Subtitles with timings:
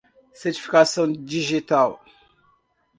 [0.33, 2.03] Certificação digital